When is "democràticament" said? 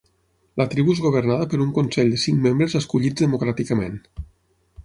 3.27-4.05